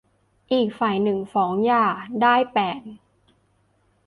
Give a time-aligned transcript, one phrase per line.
[0.51, 1.85] อีกฝ่ายหนึ่งฟ้องหย่า
[2.21, 2.81] ได้ แปด